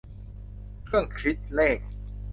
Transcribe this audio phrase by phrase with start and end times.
[0.85, 1.79] เครื่องคิดเลข